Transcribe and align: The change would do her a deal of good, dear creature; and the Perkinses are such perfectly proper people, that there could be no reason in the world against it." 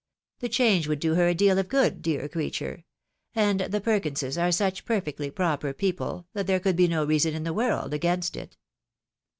The 0.39 0.49
change 0.49 0.87
would 0.87 0.97
do 0.99 1.13
her 1.13 1.27
a 1.27 1.35
deal 1.35 1.59
of 1.59 1.67
good, 1.67 2.01
dear 2.01 2.27
creature; 2.27 2.85
and 3.35 3.59
the 3.59 3.79
Perkinses 3.79 4.35
are 4.35 4.51
such 4.51 4.83
perfectly 4.83 5.29
proper 5.29 5.73
people, 5.73 6.25
that 6.33 6.47
there 6.47 6.59
could 6.59 6.75
be 6.75 6.87
no 6.87 7.05
reason 7.05 7.35
in 7.35 7.43
the 7.43 7.53
world 7.53 7.93
against 7.93 8.35
it." 8.35 8.57